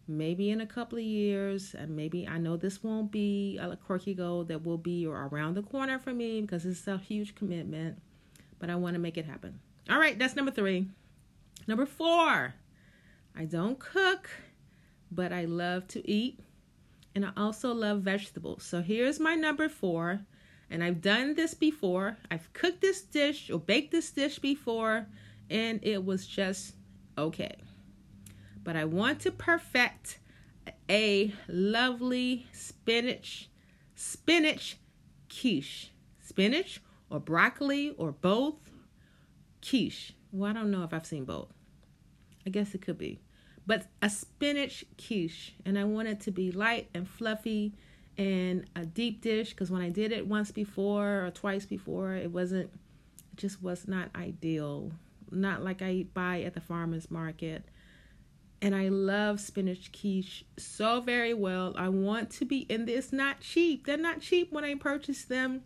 Maybe 0.08 0.51
in 0.51 0.62
a 0.62 0.65
couple 0.65 0.98
of 0.98 1.03
years, 1.03 1.74
and 1.74 1.96
maybe 1.96 2.27
I 2.27 2.38
know 2.38 2.56
this 2.56 2.82
won't 2.82 3.12
be 3.12 3.58
a 3.58 3.75
quirky 3.75 4.13
goal 4.13 4.46
that 4.46 4.63
will 4.63 4.77
be 4.77 5.06
or 5.06 5.27
around 5.27 5.56
the 5.56 5.63
corner 5.63 6.00
for 6.00 6.13
me 6.13 6.39
because 6.41 6.65
it's 6.65 6.88
a 6.88 6.98
huge 6.98 7.36
commitment, 7.36 8.01
but 8.60 8.70
I 8.70 8.75
want 8.75 8.94
to 8.94 9.00
make 9.00 9.17
it 9.17 9.25
happen. 9.25 9.60
All 9.89 10.00
right, 10.00 10.17
that's 10.17 10.36
number 10.36 10.51
three. 10.51 10.88
Number 11.67 11.86
four, 11.86 12.53
I 13.36 13.46
don't 13.46 13.79
cook, 13.79 14.29
but 15.12 15.34
I 15.34 15.44
love 15.46 15.88
to 15.89 16.10
eat 16.10 16.39
and 17.17 17.25
I 17.25 17.31
also 17.36 17.74
love 17.74 18.01
vegetables. 18.01 18.62
So 18.62 18.79
here's 18.79 19.19
my 19.19 19.33
number 19.33 19.69
four. 19.69 20.21
And 20.69 20.83
I've 20.83 21.01
done 21.01 21.33
this 21.33 21.55
before. 21.55 22.15
I've 22.29 22.53
cooked 22.53 22.79
this 22.79 23.01
dish 23.01 23.50
or 23.50 23.57
baked 23.57 23.91
this 23.91 24.12
dish 24.12 24.38
before, 24.38 25.07
and 25.50 25.79
it 25.81 26.05
was 26.05 26.27
just 26.27 26.75
okay. 27.17 27.55
But 28.63 28.75
I 28.75 28.86
want 28.86 29.21
to 29.21 29.31
perfect 29.31 30.19
a 30.88 31.33
lovely 31.47 32.45
spinach 32.51 33.50
spinach 33.95 34.77
quiche. 35.27 35.91
Spinach 36.21 36.83
or 37.09 37.19
broccoli 37.19 37.95
or 37.97 38.12
both 38.12 38.59
quiche. 39.67 40.13
Well, 40.31 40.51
I 40.51 40.53
don't 40.53 40.69
know 40.69 40.83
if 40.83 40.93
I've 40.93 41.07
seen 41.07 41.25
both. 41.25 41.51
I 42.45 42.51
guess 42.51 42.75
it 42.75 42.83
could 42.83 43.00
be 43.00 43.17
but 43.67 43.86
a 44.01 44.09
spinach 44.09 44.86
quiche. 44.97 45.53
And 45.65 45.77
I 45.77 45.83
want 45.83 46.07
it 46.07 46.21
to 46.21 46.31
be 46.31 46.51
light 46.51 46.89
and 46.93 47.07
fluffy 47.07 47.74
and 48.17 48.65
a 48.75 48.86
deep 48.86 49.21
dish 49.21 49.51
because 49.51 49.69
when 49.69 49.81
I 49.81 49.89
did 49.89 50.12
it 50.12 50.25
once 50.25 50.51
before 50.51 51.25
or 51.25 51.31
twice 51.31 51.65
before, 51.65 52.13
it 52.13 52.31
wasn't, 52.31 52.71
it 53.33 53.36
just 53.36 53.62
was 53.62 53.88
not 53.88 54.09
ideal. 54.15 54.91
Not 55.29 55.63
like 55.63 55.81
I 55.81 56.05
buy 56.13 56.41
at 56.43 56.53
the 56.53 56.62
farmer's 56.62 57.12
market. 57.12 57.65
And 58.62 58.74
I 58.74 58.88
love 58.88 59.39
spinach 59.39 59.91
quiche 59.91 60.45
so 60.57 61.01
very 61.01 61.33
well. 61.33 61.75
I 61.77 61.89
want 61.89 62.31
to 62.31 62.45
be 62.45 62.59
in 62.69 62.86
this. 62.86 63.12
Not 63.12 63.41
cheap. 63.41 63.86
They're 63.86 63.97
not 63.97 64.21
cheap 64.21 64.51
when 64.51 64.63
I 64.63 64.75
purchase 64.75 65.25
them, 65.25 65.62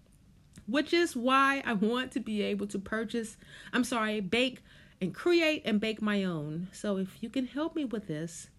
which 0.66 0.92
is 0.92 1.16
why 1.16 1.62
I 1.66 1.74
want 1.74 2.12
to 2.14 2.20
be 2.20 2.42
able 2.42 2.68
to 2.68 2.80
purchase, 2.80 3.38
I'm 3.72 3.84
sorry, 3.86 4.20
bake 4.20 4.62
and 5.02 5.14
create 5.14 5.64
and 5.66 5.82
bake 5.82 6.02
my 6.02 6.24
own. 6.24 6.68
So 6.72 6.98
if 6.98 7.18
you 7.22 7.30
can 7.30 7.48
help 7.48 7.76
me 7.76 7.84
with 7.84 8.08
this, 8.08 8.50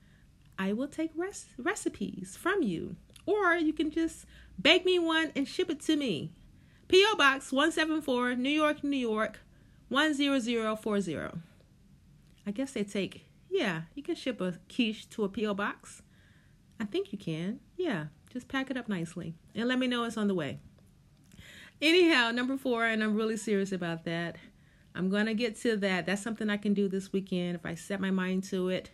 I 0.58 0.72
will 0.72 0.88
take 0.88 1.12
res- 1.16 1.46
recipes 1.56 2.36
from 2.38 2.62
you. 2.62 2.96
Or 3.24 3.54
you 3.54 3.72
can 3.72 3.90
just 3.90 4.26
bake 4.60 4.84
me 4.84 4.98
one 4.98 5.30
and 5.36 5.46
ship 5.46 5.70
it 5.70 5.80
to 5.82 5.96
me. 5.96 6.32
P.O. 6.88 7.16
Box 7.16 7.52
174, 7.52 8.34
New 8.34 8.50
York, 8.50 8.82
New 8.82 8.96
York 8.96 9.38
10040. 9.88 11.38
I 12.44 12.50
guess 12.50 12.72
they 12.72 12.82
take, 12.82 13.24
yeah, 13.48 13.82
you 13.94 14.02
can 14.02 14.16
ship 14.16 14.40
a 14.40 14.58
quiche 14.68 15.08
to 15.10 15.24
a 15.24 15.28
P.O. 15.28 15.54
Box. 15.54 16.02
I 16.80 16.84
think 16.84 17.12
you 17.12 17.18
can. 17.18 17.60
Yeah, 17.76 18.06
just 18.32 18.48
pack 18.48 18.70
it 18.70 18.76
up 18.76 18.88
nicely 18.88 19.34
and 19.54 19.68
let 19.68 19.78
me 19.78 19.86
know 19.86 20.04
it's 20.04 20.16
on 20.16 20.26
the 20.26 20.34
way. 20.34 20.58
Anyhow, 21.80 22.30
number 22.32 22.56
four, 22.56 22.84
and 22.84 23.02
I'm 23.02 23.16
really 23.16 23.36
serious 23.36 23.72
about 23.72 24.04
that. 24.04 24.36
I'm 24.94 25.08
going 25.08 25.26
to 25.26 25.34
get 25.34 25.56
to 25.62 25.76
that. 25.78 26.06
That's 26.06 26.22
something 26.22 26.50
I 26.50 26.56
can 26.56 26.74
do 26.74 26.88
this 26.88 27.12
weekend 27.12 27.56
if 27.56 27.64
I 27.64 27.74
set 27.74 28.00
my 28.00 28.10
mind 28.10 28.44
to 28.44 28.68
it. 28.68 28.90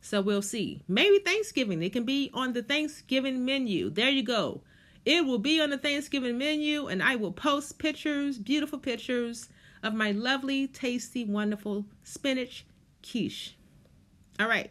So 0.00 0.20
we'll 0.20 0.42
see. 0.42 0.82
Maybe 0.88 1.18
Thanksgiving. 1.18 1.82
It 1.82 1.92
can 1.92 2.04
be 2.04 2.30
on 2.34 2.52
the 2.52 2.62
Thanksgiving 2.62 3.44
menu. 3.44 3.90
There 3.90 4.10
you 4.10 4.22
go. 4.22 4.62
It 5.04 5.24
will 5.24 5.38
be 5.38 5.60
on 5.60 5.70
the 5.70 5.78
Thanksgiving 5.78 6.38
menu, 6.38 6.86
and 6.86 7.02
I 7.02 7.16
will 7.16 7.32
post 7.32 7.78
pictures, 7.78 8.38
beautiful 8.38 8.78
pictures 8.78 9.48
of 9.82 9.94
my 9.94 10.12
lovely, 10.12 10.68
tasty, 10.68 11.24
wonderful 11.24 11.86
spinach 12.04 12.64
quiche. 13.02 13.56
All 14.38 14.46
right. 14.46 14.70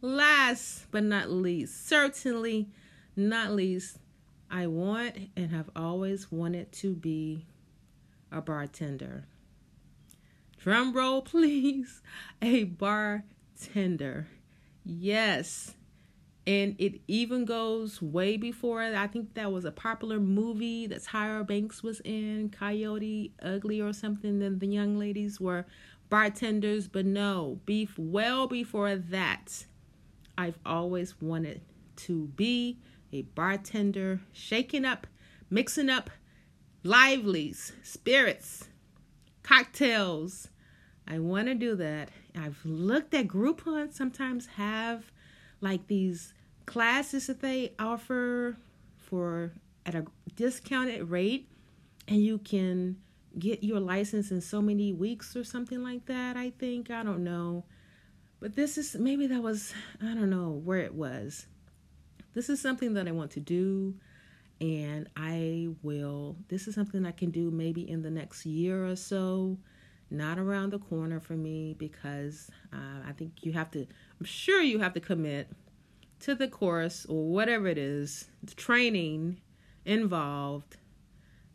Last 0.00 0.86
but 0.92 1.02
not 1.02 1.30
least, 1.30 1.88
certainly 1.88 2.68
not 3.16 3.50
least, 3.50 3.98
I 4.50 4.68
want 4.68 5.16
and 5.36 5.50
have 5.50 5.70
always 5.74 6.30
wanted 6.30 6.70
to 6.72 6.94
be 6.94 7.46
a 8.30 8.40
bartender 8.40 9.24
drum 10.66 10.92
roll 10.92 11.22
please, 11.22 12.02
a 12.42 12.64
bartender. 12.64 14.26
Yes. 14.84 15.76
And 16.44 16.74
it 16.78 17.00
even 17.06 17.44
goes 17.44 18.02
way 18.02 18.36
before. 18.36 18.82
I 18.82 19.06
think 19.06 19.34
that 19.34 19.52
was 19.52 19.64
a 19.64 19.70
popular 19.70 20.18
movie 20.18 20.88
that 20.88 21.04
Tyra 21.04 21.46
Banks 21.46 21.84
was 21.84 22.00
in, 22.00 22.50
Coyote 22.50 23.32
Ugly 23.40 23.80
or 23.80 23.92
something. 23.92 24.40
Then 24.40 24.58
the 24.58 24.66
young 24.66 24.98
ladies 24.98 25.40
were 25.40 25.66
bartenders, 26.08 26.88
but 26.88 27.06
no, 27.06 27.60
beef 27.64 27.94
well 27.96 28.48
before 28.48 28.96
that. 28.96 29.66
I've 30.36 30.58
always 30.66 31.20
wanted 31.20 31.60
to 31.96 32.26
be 32.34 32.80
a 33.12 33.22
bartender, 33.22 34.20
shaking 34.32 34.84
up, 34.84 35.06
mixing 35.48 35.90
up 35.90 36.10
livelies, 36.82 37.72
spirits, 37.82 38.68
cocktails, 39.44 40.48
I 41.08 41.18
want 41.18 41.46
to 41.48 41.54
do 41.54 41.76
that. 41.76 42.10
I've 42.36 42.58
looked 42.64 43.14
at 43.14 43.28
Groupon 43.28 43.92
sometimes 43.92 44.46
have 44.46 45.10
like 45.60 45.86
these 45.86 46.34
classes 46.66 47.28
that 47.28 47.40
they 47.40 47.72
offer 47.78 48.56
for 48.96 49.52
at 49.84 49.94
a 49.94 50.04
discounted 50.34 51.08
rate 51.08 51.48
and 52.08 52.22
you 52.22 52.38
can 52.38 52.96
get 53.38 53.62
your 53.62 53.80
license 53.80 54.30
in 54.30 54.40
so 54.40 54.60
many 54.60 54.92
weeks 54.92 55.36
or 55.36 55.44
something 55.44 55.82
like 55.82 56.06
that, 56.06 56.36
I 56.36 56.50
think. 56.50 56.90
I 56.90 57.02
don't 57.02 57.22
know. 57.22 57.64
But 58.40 58.56
this 58.56 58.76
is 58.76 58.96
maybe 58.96 59.26
that 59.28 59.42
was 59.42 59.72
I 60.02 60.06
don't 60.06 60.30
know 60.30 60.60
where 60.64 60.80
it 60.80 60.94
was. 60.94 61.46
This 62.34 62.50
is 62.50 62.60
something 62.60 62.94
that 62.94 63.08
I 63.08 63.12
want 63.12 63.30
to 63.32 63.40
do 63.40 63.94
and 64.60 65.08
I 65.16 65.68
will 65.82 66.36
this 66.48 66.66
is 66.66 66.74
something 66.74 67.04
I 67.04 67.12
can 67.12 67.30
do 67.30 67.50
maybe 67.50 67.88
in 67.88 68.02
the 68.02 68.10
next 68.10 68.46
year 68.46 68.86
or 68.86 68.96
so 68.96 69.58
not 70.10 70.38
around 70.38 70.70
the 70.70 70.78
corner 70.78 71.20
for 71.20 71.34
me 71.34 71.74
because 71.78 72.50
uh, 72.72 73.06
I 73.06 73.12
think 73.12 73.32
you 73.42 73.52
have 73.52 73.70
to, 73.72 73.80
I'm 74.20 74.26
sure 74.26 74.62
you 74.62 74.78
have 74.78 74.94
to 74.94 75.00
commit 75.00 75.48
to 76.20 76.34
the 76.34 76.48
course 76.48 77.06
or 77.06 77.24
whatever 77.24 77.66
it 77.66 77.78
is, 77.78 78.28
the 78.42 78.54
training 78.54 79.40
involved. 79.84 80.76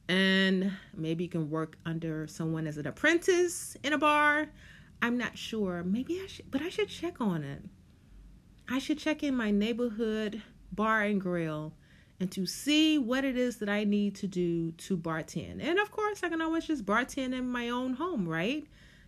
And 0.07 0.73
maybe 0.95 1.23
you 1.25 1.29
can 1.29 1.49
work 1.49 1.77
under 1.85 2.27
someone 2.27 2.67
as 2.67 2.77
an 2.77 2.87
apprentice 2.87 3.77
in 3.83 3.93
a 3.93 3.97
bar. 3.97 4.47
I'm 5.01 5.17
not 5.17 5.37
sure. 5.37 5.83
Maybe 5.83 6.19
I 6.21 6.27
should, 6.27 6.51
but 6.51 6.61
I 6.61 6.69
should 6.69 6.89
check 6.89 7.21
on 7.21 7.43
it. 7.43 7.63
I 8.69 8.79
should 8.79 8.99
check 8.99 9.23
in 9.23 9.35
my 9.35 9.51
neighborhood 9.51 10.41
bar 10.71 11.03
and 11.03 11.19
grill 11.19 11.73
and 12.21 12.31
to 12.31 12.45
see 12.45 12.99
what 12.99 13.25
it 13.25 13.35
is 13.35 13.57
that 13.57 13.67
I 13.67 13.83
need 13.83 14.13
to 14.17 14.27
do 14.27 14.73
to 14.73 14.95
bartend. 14.95 15.59
And 15.59 15.79
of 15.79 15.89
course, 15.89 16.21
I 16.21 16.29
can 16.29 16.39
always 16.39 16.65
just 16.65 16.85
bartend 16.85 17.33
in 17.33 17.49
my 17.49 17.69
own 17.69 17.93
home, 17.93 18.29
right? 18.29 18.63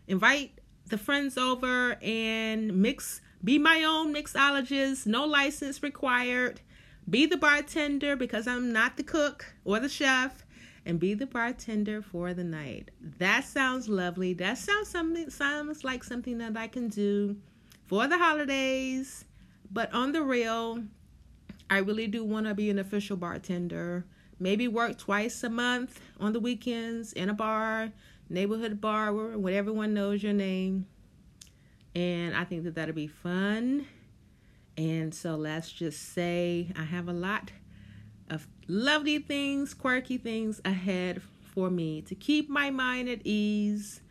Invite 0.08 0.60
the 0.88 0.98
friends 0.98 1.38
over 1.38 1.96
and 2.02 2.76
mix, 2.82 3.22
be 3.44 3.60
my 3.60 3.84
own 3.84 4.16
mixologist, 4.16 5.06
no 5.06 5.26
license 5.26 5.84
required. 5.84 6.62
Be 7.08 7.28
the 7.28 7.38
bartender 7.38 8.16
because 8.16 8.48
I'm 8.48 8.74
not 8.74 8.98
the 8.98 9.04
cook 9.04 9.46
or 9.64 9.80
the 9.80 9.90
chef, 9.90 10.44
and 10.84 11.00
be 11.00 11.14
the 11.14 11.28
bartender 11.28 12.02
for 12.02 12.34
the 12.34 12.44
night. 12.44 12.90
That 13.20 13.44
sounds 13.44 13.88
lovely. 13.88 14.34
That 14.34 14.58
sounds 14.58 14.88
something 14.88 15.30
sounds 15.30 15.84
like 15.84 16.04
something 16.04 16.40
that 16.40 16.58
I 16.58 16.68
can 16.68 16.88
do 16.88 17.38
for 17.86 18.08
the 18.08 18.18
holidays. 18.18 19.26
But 19.70 19.94
on 19.94 20.14
the 20.14 20.24
real, 20.24 20.84
I 21.70 21.80
really 21.80 22.08
do 22.08 22.24
want 22.24 22.48
to 22.48 22.54
be 22.54 22.70
an 22.70 22.80
official 22.80 23.18
bartender. 23.18 24.06
Maybe 24.40 24.68
work 24.68 24.98
twice 24.98 25.44
a 25.44 25.50
month 25.50 26.00
on 26.20 26.34
the 26.34 26.40
weekends 26.40 27.14
in 27.14 27.30
a 27.30 27.34
bar, 27.34 27.92
neighborhood 28.30 28.82
bar 28.82 29.14
where 29.14 29.58
everyone 29.58 29.94
knows 29.94 30.22
your 30.24 30.34
name. 30.34 30.88
And 31.96 32.36
I 32.36 32.44
think 32.44 32.64
that 32.64 32.76
that'll 32.76 32.96
be 32.96 33.08
fun. 33.08 33.88
And 34.78 35.14
so 35.14 35.36
let's 35.36 35.72
just 35.72 36.14
say 36.14 36.72
I 36.76 36.84
have 36.84 37.08
a 37.08 37.14
lot 37.14 37.52
of 38.30 38.48
lovely 38.68 39.20
things, 39.20 39.74
quirky 39.74 40.18
things 40.18 40.60
ahead 40.66 41.22
for 41.54 41.70
me 41.70 42.02
to 42.02 42.16
keep 42.16 42.50
my 42.50 42.72
mind 42.72 43.08
at 43.08 43.22
ease 43.24 44.02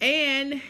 and 0.00 0.60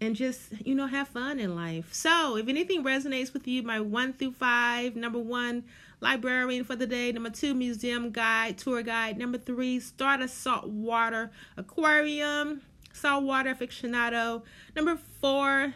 and 0.00 0.14
just 0.14 0.52
you 0.64 0.74
know 0.74 0.86
have 0.86 1.08
fun 1.08 1.38
in 1.38 1.54
life. 1.54 1.92
So 1.92 2.36
if 2.36 2.48
anything 2.48 2.84
resonates 2.84 3.32
with 3.32 3.46
you 3.46 3.62
my 3.62 3.80
one 3.80 4.12
through 4.12 4.32
five 4.32 4.96
number 4.96 5.18
one 5.18 5.64
librarian 6.00 6.64
for 6.64 6.76
the 6.76 6.86
day 6.86 7.10
number 7.10 7.30
two 7.30 7.54
museum 7.54 8.10
guide 8.10 8.56
tour 8.56 8.82
guide 8.82 9.18
number 9.18 9.36
three 9.36 9.80
start 9.80 10.20
a 10.20 10.28
saltwater 10.28 11.28
aquarium 11.56 12.62
saltwater 12.92 13.52
aficionado 13.52 14.42
number 14.76 14.96
four 15.20 15.74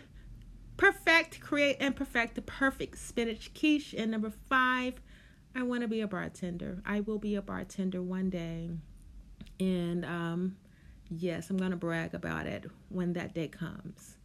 perfect 0.76 1.40
create 1.40 1.76
and 1.80 1.96
perfect 1.96 2.36
the 2.36 2.42
perfect 2.42 2.96
spinach 2.96 3.52
quiche 3.52 3.94
and 3.98 4.12
number 4.12 4.30
five 4.48 4.94
i 5.56 5.62
want 5.62 5.82
to 5.82 5.88
be 5.88 6.00
a 6.00 6.08
bartender. 6.08 6.80
I 6.86 7.00
will 7.00 7.18
be 7.18 7.34
a 7.34 7.42
bartender 7.42 8.02
one 8.02 8.30
day. 8.30 8.70
And 9.60 10.04
um 10.04 10.56
yes, 11.18 11.50
I'm 11.50 11.56
going 11.56 11.70
to 11.70 11.76
brag 11.76 12.14
about 12.14 12.46
it 12.46 12.64
when 12.88 13.12
that 13.14 13.34
day 13.34 13.48
comes. 13.48 14.16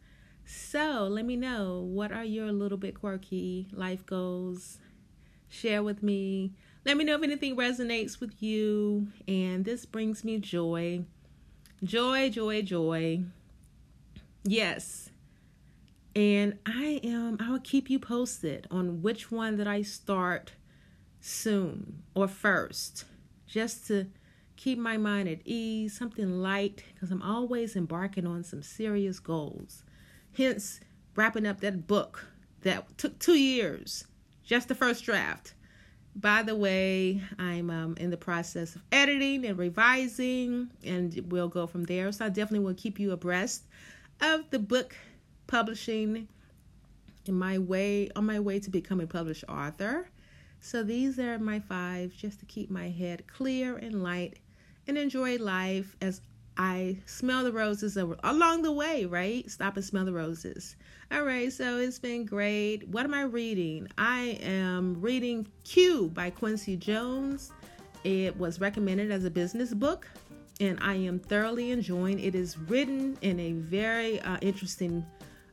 So 0.45 1.07
let 1.09 1.25
me 1.25 1.35
know 1.35 1.81
what 1.81 2.11
are 2.11 2.23
your 2.23 2.51
little 2.51 2.77
bit 2.77 2.99
quirky 2.99 3.67
life 3.73 4.05
goals. 4.05 4.77
Share 5.49 5.83
with 5.83 6.01
me. 6.01 6.53
Let 6.85 6.97
me 6.97 7.03
know 7.03 7.15
if 7.15 7.23
anything 7.23 7.57
resonates 7.57 8.19
with 8.19 8.41
you. 8.41 9.07
And 9.27 9.65
this 9.65 9.85
brings 9.85 10.23
me 10.23 10.37
joy. 10.39 11.03
Joy, 11.83 12.29
joy, 12.29 12.61
joy. 12.61 13.23
Yes. 14.43 15.09
And 16.15 16.57
I 16.65 17.01
am, 17.03 17.37
I 17.39 17.51
will 17.51 17.59
keep 17.59 17.89
you 17.89 17.99
posted 17.99 18.67
on 18.71 19.01
which 19.01 19.29
one 19.31 19.57
that 19.57 19.67
I 19.67 19.81
start 19.81 20.53
soon 21.19 22.03
or 22.15 22.27
first, 22.27 23.05
just 23.45 23.87
to 23.87 24.07
keep 24.57 24.77
my 24.77 24.97
mind 24.97 25.29
at 25.29 25.39
ease, 25.45 25.97
something 25.97 26.41
light, 26.41 26.83
because 26.93 27.11
I'm 27.11 27.21
always 27.21 27.75
embarking 27.75 28.27
on 28.27 28.43
some 28.43 28.61
serious 28.61 29.19
goals. 29.19 29.83
Hence, 30.35 30.81
wrapping 31.15 31.45
up 31.45 31.61
that 31.61 31.87
book 31.87 32.25
that 32.61 32.97
took 32.97 33.17
two 33.19 33.39
years, 33.39 34.05
just 34.43 34.67
the 34.67 34.75
first 34.75 35.05
draft. 35.05 35.53
By 36.15 36.41
the 36.41 36.55
way, 36.55 37.21
I'm 37.37 37.69
um, 37.69 37.95
in 37.97 38.09
the 38.09 38.17
process 38.17 38.75
of 38.75 38.81
editing 38.91 39.45
and 39.45 39.57
revising, 39.57 40.71
and 40.83 41.23
we'll 41.29 41.47
go 41.47 41.67
from 41.67 41.83
there. 41.83 42.11
So 42.11 42.25
I 42.25 42.29
definitely 42.29 42.65
will 42.65 42.73
keep 42.73 42.99
you 42.99 43.11
abreast 43.11 43.63
of 44.19 44.49
the 44.49 44.59
book 44.59 44.95
publishing 45.45 46.27
in 47.25 47.35
my 47.35 47.59
way 47.59 48.09
on 48.15 48.25
my 48.25 48.39
way 48.39 48.59
to 48.59 48.69
become 48.69 48.99
a 48.99 49.07
published 49.07 49.43
author. 49.47 50.09
So 50.59 50.83
these 50.83 51.19
are 51.19 51.37
my 51.37 51.59
five 51.59 52.13
just 52.15 52.39
to 52.39 52.45
keep 52.45 52.71
my 52.71 52.89
head 52.89 53.27
clear 53.27 53.77
and 53.77 54.01
light 54.01 54.39
and 54.87 54.97
enjoy 54.97 55.37
life 55.37 55.95
as 56.01 56.21
I 56.57 56.97
smell 57.05 57.43
the 57.43 57.51
roses 57.51 57.97
along 57.97 58.63
the 58.63 58.71
way, 58.71 59.05
right? 59.05 59.49
Stop 59.49 59.75
and 59.75 59.85
smell 59.85 60.05
the 60.05 60.13
roses. 60.13 60.75
All 61.11 61.23
right, 61.23 61.53
so 61.53 61.77
it's 61.77 61.99
been 61.99 62.25
great. 62.25 62.87
What 62.87 63.05
am 63.05 63.13
I 63.13 63.21
reading? 63.21 63.87
I 63.97 64.39
am 64.41 64.99
reading 64.99 65.47
Q 65.63 66.09
by 66.09 66.31
Quincy 66.31 66.75
Jones. 66.75 67.51
It 68.03 68.35
was 68.37 68.59
recommended 68.59 69.11
as 69.11 69.23
a 69.23 69.29
business 69.29 69.73
book, 69.73 70.07
and 70.59 70.79
I 70.81 70.95
am 70.95 71.19
thoroughly 71.19 71.71
enjoying. 71.71 72.19
It 72.19 72.33
is 72.33 72.57
written 72.57 73.17
in 73.21 73.39
a 73.39 73.53
very 73.53 74.19
uh, 74.21 74.37
interesting 74.41 75.05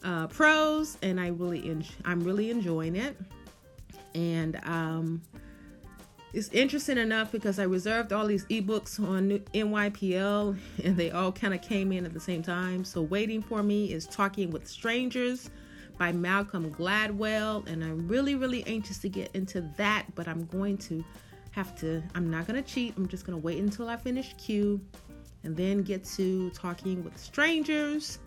uh, 0.03 0.26
prose, 0.29 0.97
and 1.03 1.21
I 1.21 1.29
really, 1.29 1.69
en- 1.69 1.85
I'm 2.05 2.23
really 2.25 2.50
enjoying 2.50 2.97
it. 2.97 3.17
And 4.14 4.59
um, 4.64 5.23
it's 6.35 6.49
interesting 6.49 6.99
enough 6.99 7.31
because 7.31 7.61
I 7.61 7.62
reserved 7.62 8.12
all 8.12 8.26
these 8.26 8.45
ebooks 8.47 8.99
on 8.99 9.38
NYPL 9.55 10.59
and 10.83 10.97
they 10.97 11.12
all 11.12 11.31
kind 11.31 11.55
of 11.55 11.62
came 11.62 11.93
in 11.93 12.05
at 12.05 12.12
the 12.12 12.21
same 12.21 12.43
time. 12.43 12.85
So, 12.85 13.03
waiting 13.03 13.41
for 13.41 13.62
me 13.62 13.93
is 13.93 14.07
Talking 14.07 14.50
with 14.50 14.67
Strangers 14.67 15.50
by 15.97 16.11
Malcolm 16.11 16.75
Gladwell. 16.75 17.67
And 17.69 17.85
I'm 17.85 18.09
really, 18.09 18.35
really 18.35 18.67
anxious 18.67 18.99
to 18.99 19.09
get 19.09 19.31
into 19.35 19.61
that, 19.76 20.07
but 20.17 20.26
I'm 20.26 20.47
going 20.47 20.76
to 20.79 21.05
have 21.53 21.78
to, 21.78 22.02
I'm 22.17 22.28
not 22.28 22.49
going 22.49 22.61
to 22.61 22.69
cheat. 22.69 22.95
I'm 22.97 23.06
just 23.06 23.25
going 23.25 23.41
to 23.41 23.45
wait 23.45 23.58
until 23.58 23.89
I 23.89 23.97
finish 23.97 24.35
Q 24.37 24.80
and 25.45 25.56
then 25.56 25.82
get 25.82 26.04
to 26.17 26.50
Talking 26.50 27.04
with 27.04 27.17
Strangers 27.17 28.19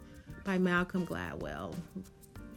by 0.46 0.58
Malcolm 0.58 1.06
Gladwell. 1.06 1.76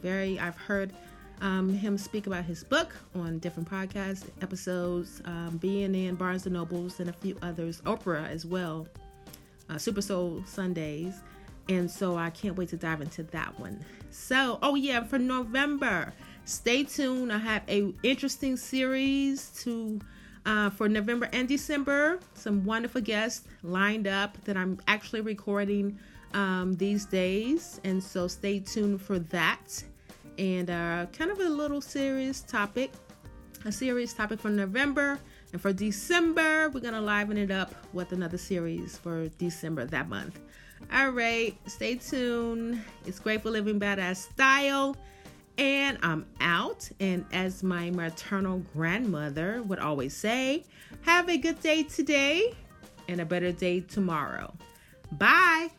Very, 0.01 0.39
I've 0.39 0.55
heard 0.55 0.93
um, 1.41 1.73
him 1.73 1.97
speak 1.97 2.27
about 2.27 2.45
his 2.45 2.63
book 2.63 2.95
on 3.15 3.39
different 3.39 3.69
podcast 3.69 4.25
episodes, 4.41 5.21
um, 5.25 5.57
being 5.57 5.93
in 5.95 6.15
Barnes 6.15 6.45
and 6.45 6.53
Nobles 6.53 6.99
and 6.99 7.09
a 7.09 7.13
few 7.13 7.35
others, 7.41 7.81
Oprah 7.81 8.29
as 8.29 8.45
well, 8.45 8.87
uh, 9.69 9.77
Super 9.77 10.01
Soul 10.01 10.43
Sundays. 10.45 11.15
And 11.67 11.89
so 11.89 12.15
I 12.15 12.29
can't 12.29 12.55
wait 12.55 12.69
to 12.69 12.77
dive 12.77 13.01
into 13.01 13.23
that 13.23 13.59
one. 13.59 13.83
So, 14.11 14.59
oh 14.61 14.75
yeah, 14.75 15.03
for 15.03 15.17
November, 15.17 16.13
stay 16.45 16.83
tuned. 16.83 17.33
I 17.33 17.37
have 17.39 17.63
a 17.67 17.91
interesting 18.03 18.55
series 18.55 19.49
to 19.63 19.99
uh, 20.45 20.69
for 20.69 20.89
November 20.89 21.29
and 21.33 21.47
December. 21.47 22.19
Some 22.35 22.65
wonderful 22.65 23.01
guests 23.01 23.47
lined 23.63 24.07
up 24.07 24.43
that 24.45 24.57
I'm 24.57 24.79
actually 24.87 25.21
recording 25.21 25.97
um, 26.33 26.75
these 26.75 27.05
days, 27.05 27.79
and 27.83 28.03
so 28.03 28.27
stay 28.27 28.59
tuned 28.59 29.01
for 29.01 29.19
that 29.19 29.83
and 30.41 30.71
uh, 30.71 31.05
kind 31.13 31.29
of 31.29 31.39
a 31.39 31.47
little 31.47 31.81
serious 31.81 32.41
topic, 32.41 32.91
a 33.65 33.71
serious 33.71 34.11
topic 34.11 34.39
for 34.39 34.49
November. 34.49 35.19
And 35.53 35.61
for 35.61 35.71
December, 35.71 36.69
we're 36.69 36.79
going 36.79 36.95
to 36.95 37.01
liven 37.01 37.37
it 37.37 37.51
up 37.51 37.75
with 37.93 38.11
another 38.11 38.39
series 38.39 38.97
for 38.97 39.27
December 39.37 39.85
that 39.85 40.09
month. 40.09 40.39
All 40.91 41.11
right, 41.11 41.55
stay 41.67 41.95
tuned. 41.95 42.81
It's 43.05 43.19
Grateful 43.19 43.51
Living 43.51 43.79
Badass 43.79 44.31
Style. 44.31 44.97
And 45.59 45.99
I'm 46.01 46.25
out. 46.39 46.89
And 46.99 47.23
as 47.31 47.61
my 47.61 47.91
maternal 47.91 48.63
grandmother 48.73 49.61
would 49.63 49.79
always 49.79 50.15
say, 50.15 50.65
have 51.01 51.29
a 51.29 51.37
good 51.37 51.61
day 51.61 51.83
today 51.83 52.55
and 53.07 53.21
a 53.21 53.25
better 53.25 53.51
day 53.51 53.81
tomorrow. 53.81 54.55
Bye. 55.11 55.69